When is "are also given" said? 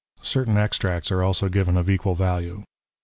1.11-1.77